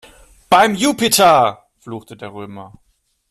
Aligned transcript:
"Beim 0.49 0.73
Jupiter!", 0.73 1.59
fluchte 1.77 2.17
der 2.17 2.33
Römer. 2.33 2.73